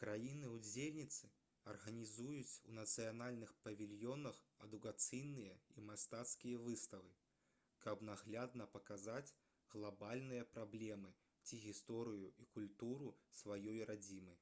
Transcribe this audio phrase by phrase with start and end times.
[0.00, 1.28] краіны-удзельніцы
[1.72, 7.12] арганізуюць у нацыянальных павільёнах адукацыйныя і мастацкія выставы
[7.86, 9.34] каб наглядна паказаць
[9.76, 11.12] глабальныя праблемы
[11.46, 14.36] ці гісторыю і культуру сваёй радзімы